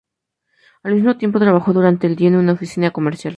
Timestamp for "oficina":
2.53-2.89